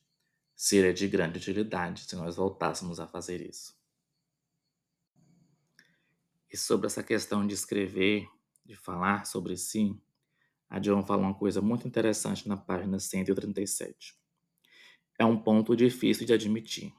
[0.55, 3.77] seria de grande utilidade se nós voltássemos a fazer isso.
[6.51, 8.27] E sobre essa questão de escrever,
[8.65, 9.95] de falar sobre si,
[10.69, 14.18] a John fala uma coisa muito interessante na página 137
[15.19, 16.93] é um ponto difícil de admitir.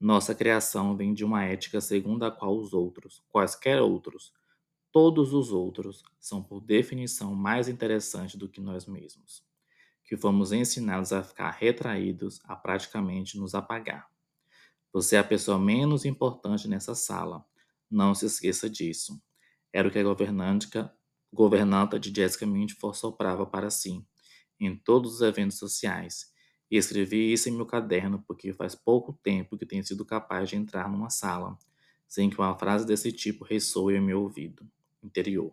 [0.00, 4.32] Nossa criação vem de uma ética segundo a qual os outros, quaisquer outros,
[4.90, 9.44] todos os outros, são por definição mais interessantes do que nós mesmos,
[10.04, 14.08] que fomos ensinados a ficar retraídos, a praticamente nos apagar.
[14.92, 17.44] Você é a pessoa menos importante nessa sala.
[17.88, 19.22] Não se esqueça disso.
[19.72, 20.92] Era o que a governanta,
[21.32, 24.04] governanta de Jessica Mintford soprava para si,
[24.58, 26.32] em todos os eventos sociais,
[26.70, 30.56] e escrevi isso em meu caderno porque faz pouco tempo que tenho sido capaz de
[30.56, 31.58] entrar numa sala
[32.06, 34.66] sem que uma frase desse tipo ressoe em meu ouvido
[35.02, 35.52] interior.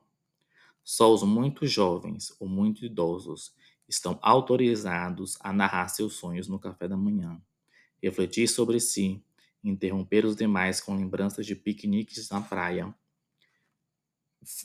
[0.83, 3.53] Só os muito jovens ou muito idosos
[3.87, 7.41] estão autorizados a narrar seus sonhos no café da manhã,
[8.01, 9.21] refletir sobre si,
[9.63, 12.93] interromper os demais com lembranças de piqueniques na praia,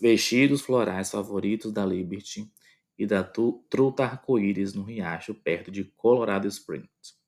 [0.00, 2.50] vestidos florais favoritos da Liberty
[3.00, 7.18] e da truta arco-íris no riacho perto de Colorado Springs.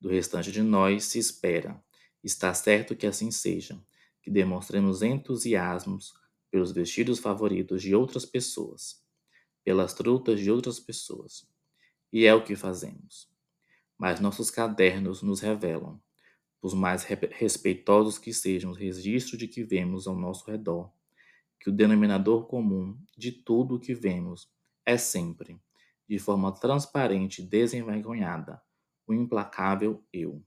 [0.00, 1.82] Do restante de nós se espera,
[2.22, 3.84] está certo que assim seja,
[4.22, 6.14] que demonstremos entusiasmos
[6.52, 9.04] pelos vestidos favoritos de outras pessoas,
[9.64, 11.48] pelas trutas de outras pessoas.
[12.12, 13.28] E é o que fazemos.
[13.98, 16.00] Mas nossos cadernos nos revelam,
[16.60, 20.92] por mais respeitosos que sejam os registros de que vemos ao nosso redor,
[21.58, 24.51] que o denominador comum de tudo o que vemos
[24.84, 25.60] é sempre,
[26.08, 28.60] de forma transparente e desenvergonhada,
[29.06, 30.44] o implacável eu.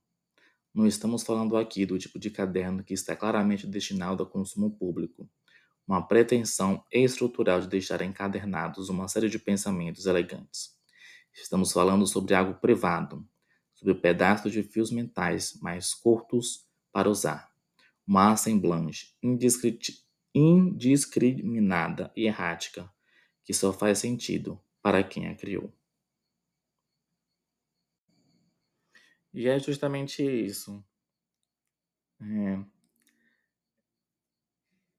[0.74, 5.30] Não estamos falando aqui do tipo de caderno que está claramente destinado ao consumo público,
[5.88, 10.76] uma pretensão estrutural de deixar encadernados uma série de pensamentos elegantes.
[11.34, 13.26] Estamos falando sobre algo privado,
[13.74, 17.52] sobre pedaços de fios mentais mais curtos para usar,
[18.06, 19.14] uma assemblage
[20.34, 22.94] indiscriminada e errática
[23.46, 25.72] que só faz sentido para quem a criou.
[29.34, 30.84] E é justamente isso.
[32.20, 32.66] É,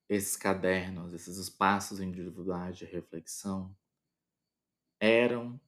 [0.08, 3.76] esses cadernos, esses espaços individuais de reflexão
[5.00, 5.60] eram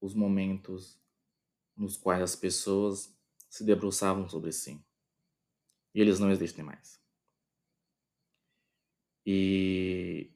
[0.00, 1.00] os momentos
[1.76, 3.16] nos quais as pessoas
[3.48, 4.82] se debruçavam sobre si.
[5.94, 7.00] E eles não existem mais.
[9.24, 10.30] E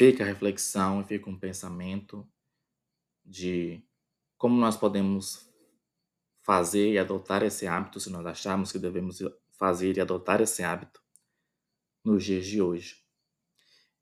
[0.00, 2.26] fica a reflexão, fica um pensamento
[3.22, 3.84] de
[4.38, 5.46] como nós podemos
[6.40, 9.18] fazer e adotar esse hábito, se nós acharmos que devemos
[9.58, 11.04] fazer e adotar esse hábito
[12.02, 13.04] nos dias de hoje.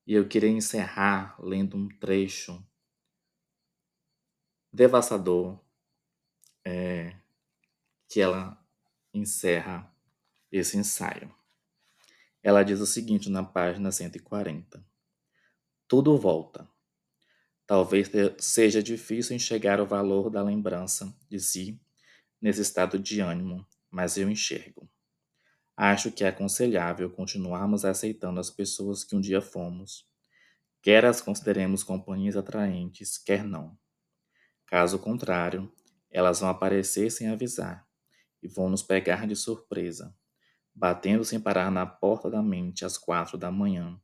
[0.06, 2.64] E eu queria encerrar lendo um trecho
[4.72, 5.58] devastador
[6.64, 7.18] é,
[8.08, 8.64] que ela
[9.12, 9.92] encerra
[10.52, 11.34] esse ensaio.
[12.40, 14.87] Ela diz o seguinte na página 140:
[15.88, 16.68] Tudo volta.
[17.66, 21.80] Talvez seja difícil enxergar o valor da lembrança de si
[22.42, 24.86] nesse estado de ânimo, mas eu enxergo.
[25.74, 30.06] Acho que é aconselhável continuarmos aceitando as pessoas que um dia fomos,
[30.82, 33.74] quer as consideremos companhias atraentes, quer não.
[34.66, 35.72] Caso contrário,
[36.10, 37.88] elas vão aparecer sem avisar
[38.42, 40.14] e vão nos pegar de surpresa,
[40.74, 43.98] batendo sem parar na porta da mente às quatro da manhã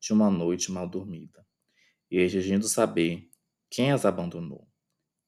[0.00, 1.46] de uma noite mal dormida,
[2.10, 3.30] e exigindo saber
[3.68, 4.66] quem as abandonou,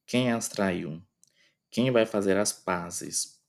[0.07, 1.01] quem as traiu,
[1.71, 3.41] quem vai fazer as pazes.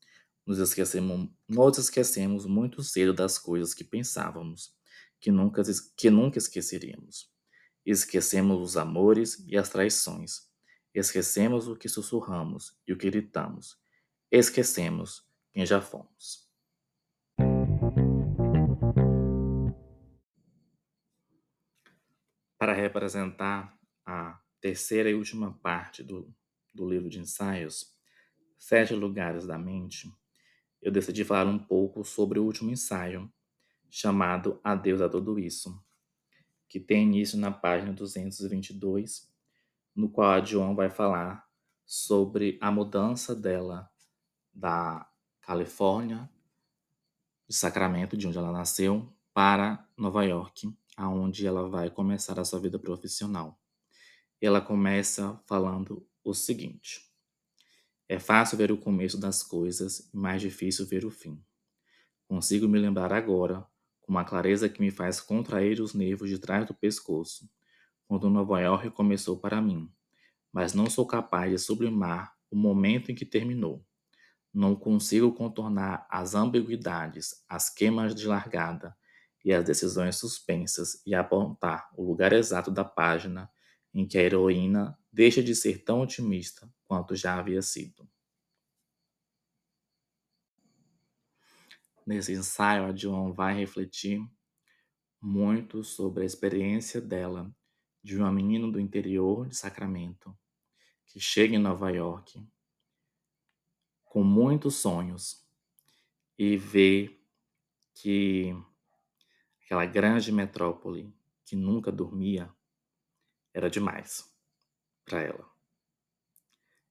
[0.45, 4.75] Nos esquecemos, nós esquecemos muito cedo das coisas que pensávamos
[5.19, 5.61] que nunca,
[5.95, 7.31] que nunca esqueceríamos.
[7.85, 10.49] Esquecemos os amores e as traições.
[10.93, 13.77] Esquecemos o que sussurramos e o que gritamos.
[14.29, 16.52] Esquecemos quem já fomos.
[22.73, 26.33] Para representar a terceira e última parte do,
[26.73, 27.93] do livro de ensaios,
[28.57, 30.11] Sete Lugares da Mente,
[30.81, 33.31] eu decidi falar um pouco sobre o último ensaio,
[33.91, 35.79] chamado Adeus a Tudo Isso,
[36.67, 39.31] que tem início na página 222,
[39.95, 41.47] no qual a Joan vai falar
[41.85, 43.87] sobre a mudança dela
[44.51, 45.07] da
[45.41, 46.27] Califórnia,
[47.47, 52.59] de Sacramento, de onde ela nasceu, para Nova York, aonde ela vai começar a sua
[52.59, 53.59] vida profissional.
[54.41, 57.09] Ela começa falando o seguinte:
[58.07, 61.43] É fácil ver o começo das coisas e mais difícil ver o fim.
[62.27, 63.65] Consigo me lembrar agora,
[64.01, 67.49] com uma clareza que me faz contrair os nervos de trás do pescoço,
[68.07, 69.91] quando Nova York começou para mim,
[70.51, 73.85] mas não sou capaz de sublimar o momento em que terminou.
[74.53, 78.95] Não consigo contornar as ambiguidades, as queimas de largada
[79.43, 83.51] e as decisões suspensas e apontar o lugar exato da página
[83.93, 88.09] em que a heroína deixa de ser tão otimista quanto já havia sido.
[92.05, 94.21] Nesse ensaio, a Joan vai refletir
[95.21, 97.53] muito sobre a experiência dela
[98.03, 100.37] de uma menina do interior de Sacramento
[101.05, 102.45] que chega em Nova York
[104.03, 105.47] com muitos sonhos
[106.37, 107.17] e vê
[107.93, 108.53] que
[109.63, 111.13] aquela grande metrópole
[111.45, 112.53] que nunca dormia
[113.53, 114.29] era demais
[115.05, 115.49] para ela.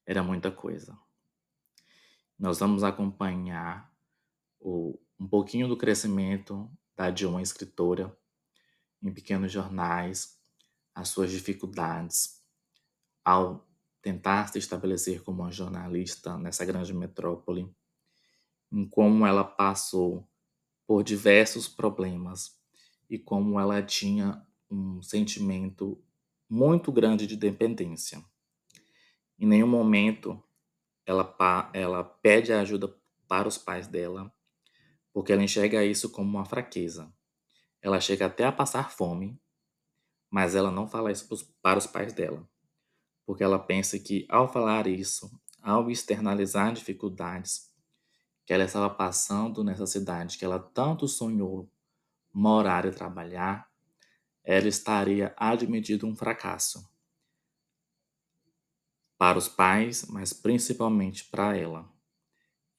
[0.05, 0.97] Era muita coisa.
[2.37, 3.93] Nós vamos acompanhar
[4.59, 8.15] o, um pouquinho do crescimento da de uma escritora
[9.01, 10.39] em pequenos jornais,
[10.95, 12.41] as suas dificuldades
[13.23, 13.67] ao
[14.01, 17.73] tentar se estabelecer como uma jornalista nessa grande metrópole,
[18.71, 20.27] em como ela passou
[20.85, 22.62] por diversos problemas
[23.09, 26.03] e como ela tinha um sentimento
[26.49, 28.23] muito grande de dependência.
[29.39, 30.41] Em nenhum momento
[31.05, 31.35] ela,
[31.73, 32.95] ela pede ajuda
[33.27, 34.33] para os pais dela,
[35.11, 37.13] porque ela enxerga isso como uma fraqueza.
[37.81, 39.39] Ela chega até a passar fome,
[40.29, 41.27] mas ela não fala isso
[41.61, 42.47] para os pais dela,
[43.25, 45.29] porque ela pensa que ao falar isso,
[45.61, 47.73] ao externalizar dificuldades
[48.45, 51.71] que ela estava passando nessa cidade que ela tanto sonhou
[52.33, 53.69] morar e trabalhar,
[54.43, 56.91] ela estaria admitindo um fracasso
[59.17, 61.89] para os pais, mas principalmente para ela.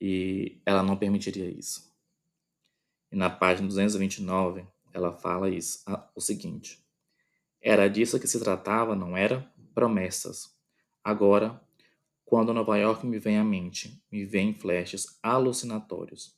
[0.01, 1.91] E ela não permitiria isso.
[3.11, 5.83] E na página 229, ela fala isso,
[6.15, 6.85] o seguinte:
[7.63, 9.51] Era disso que se tratava, não era?
[9.73, 10.55] Promessas.
[11.03, 11.61] Agora,
[12.25, 16.37] quando Nova York me vem à mente, me vem flashes alucinatórios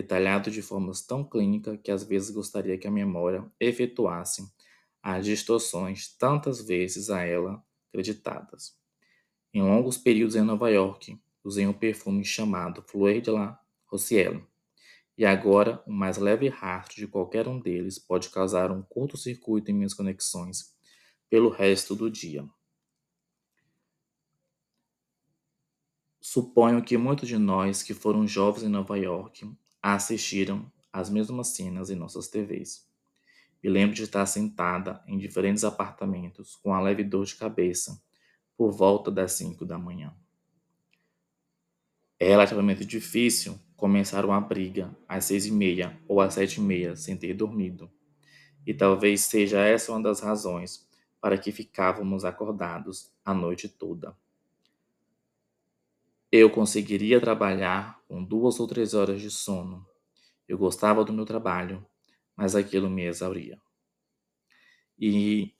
[0.00, 4.48] detalhado de formas tão clínicas que às vezes gostaria que a memória efetuasse
[5.02, 8.78] as distorções tantas vezes a ela acreditadas.
[9.52, 14.46] Em longos períodos em Nova York, usei um perfume chamado Fleur de la Rosière,
[15.16, 19.74] e agora o mais leve rastro de qualquer um deles pode causar um curto-circuito em
[19.74, 20.76] minhas conexões
[21.28, 22.48] pelo resto do dia.
[26.20, 29.50] Suponho que muitos de nós que foram jovens em Nova York
[29.82, 32.86] assistiram às mesmas cenas em nossas TVs.
[33.62, 38.00] Me lembro de estar sentada em diferentes apartamentos com a leve dor de cabeça
[38.56, 40.14] por volta das 5 da manhã.
[42.20, 46.96] É relativamente difícil começar uma briga às seis e meia ou às sete e meia
[46.96, 47.88] sem ter dormido.
[48.66, 50.84] E talvez seja essa uma das razões
[51.20, 54.16] para que ficávamos acordados a noite toda.
[56.30, 59.86] Eu conseguiria trabalhar com duas ou três horas de sono.
[60.46, 61.86] Eu gostava do meu trabalho,
[62.36, 63.60] mas aquilo me exauria.
[64.98, 65.54] E,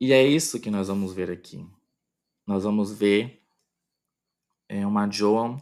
[0.00, 1.66] e é isso que nós vamos ver aqui.
[2.46, 3.42] Nós vamos ver
[4.68, 5.58] é, uma Joan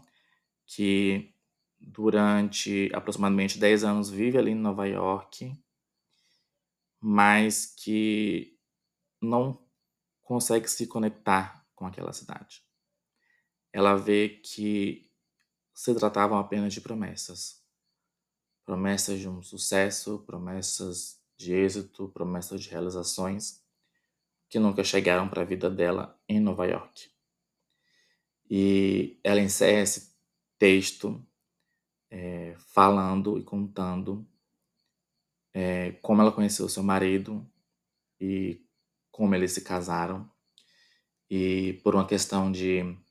[0.66, 1.32] que
[1.78, 5.52] durante aproximadamente 10 anos vive ali em Nova York,
[7.00, 8.58] mas que
[9.20, 9.62] não
[10.22, 12.63] consegue se conectar com aquela cidade.
[13.74, 15.10] Ela vê que
[15.74, 17.60] se tratavam apenas de promessas.
[18.64, 23.60] Promessas de um sucesso, promessas de êxito, promessas de realizações
[24.48, 27.10] que nunca chegaram para a vida dela em Nova York.
[28.48, 30.14] E ela encerra esse
[30.56, 31.20] texto
[32.08, 34.24] é, falando e contando
[35.52, 37.44] é, como ela conheceu seu marido
[38.20, 38.64] e
[39.10, 40.30] como eles se casaram.
[41.28, 43.03] E por uma questão de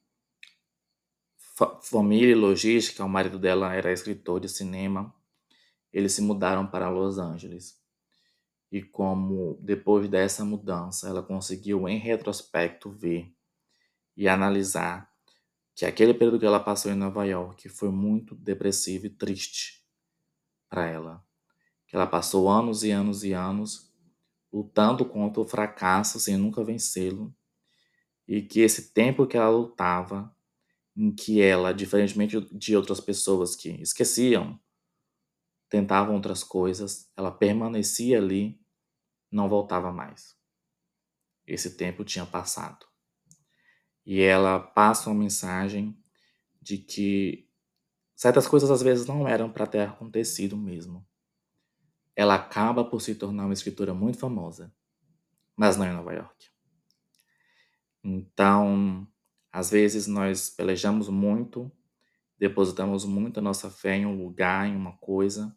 [1.81, 5.13] família e logística, o marido dela era escritor de cinema,
[5.91, 7.79] eles se mudaram para Los Angeles.
[8.71, 13.31] E como depois dessa mudança ela conseguiu em retrospecto ver
[14.17, 15.11] e analisar
[15.75, 19.83] que aquele período que ela passou em Nova York foi muito depressivo e triste
[20.67, 21.23] para ela.
[21.87, 23.93] Que ela passou anos e anos e anos
[24.51, 27.35] lutando contra o fracasso sem nunca vencê-lo.
[28.27, 30.32] E que esse tempo que ela lutava,
[30.95, 34.59] em que ela, diferentemente de outras pessoas que esqueciam,
[35.69, 38.59] tentavam outras coisas, ela permanecia ali,
[39.31, 40.35] não voltava mais.
[41.47, 42.85] Esse tempo tinha passado
[44.05, 45.97] e ela passa uma mensagem
[46.61, 47.49] de que
[48.15, 51.05] certas coisas às vezes não eram para ter acontecido mesmo.
[52.15, 54.73] Ela acaba por se tornar uma escritora muito famosa,
[55.55, 56.47] mas não em Nova York.
[58.03, 59.07] Então,
[59.53, 61.71] às vezes nós pelejamos muito,
[62.39, 65.55] depositamos muito a nossa fé em um lugar, em uma coisa,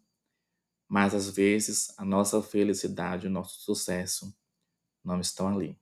[0.87, 4.37] mas às vezes a nossa felicidade, o nosso sucesso
[5.03, 5.75] não estão ali.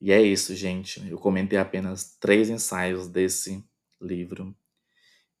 [0.00, 1.04] E é isso, gente.
[1.08, 3.68] Eu comentei apenas três ensaios desse
[4.00, 4.56] livro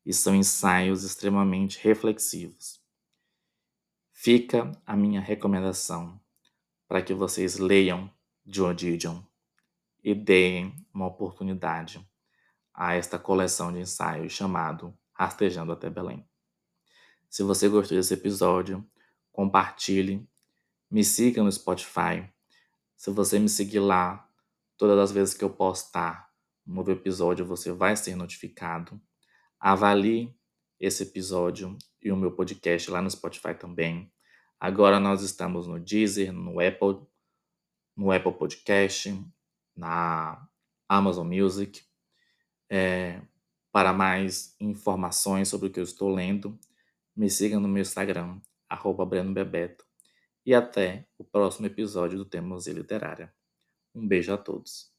[0.04, 2.80] e são ensaios extremamente reflexivos.
[4.12, 6.20] Fica a minha recomendação
[6.88, 8.10] para que vocês leiam
[8.44, 9.22] Joe Didion
[10.02, 12.06] e deem uma oportunidade
[12.74, 16.28] a esta coleção de ensaios chamado Rastejando até Belém.
[17.28, 18.84] Se você gostou desse episódio,
[19.32, 20.28] compartilhe,
[20.90, 22.28] me siga no Spotify.
[22.96, 24.26] Se você me seguir lá,
[24.78, 26.30] Todas as vezes que eu postar
[26.66, 29.00] um novo episódio, você vai ser notificado.
[29.58, 30.36] Avalie
[30.78, 34.12] esse episódio e o meu podcast lá no Spotify também.
[34.60, 37.06] Agora nós estamos no Deezer, no Apple,
[37.96, 39.18] no Apple Podcast,
[39.74, 40.46] na
[40.88, 41.82] Amazon Music.
[42.70, 43.20] É,
[43.70, 46.58] para mais informações sobre o que eu estou lendo,
[47.14, 49.06] me siga no meu Instagram, arroba.
[50.44, 53.32] E até o próximo episódio do Temos e Literária.
[53.94, 54.95] Um beijo a todos.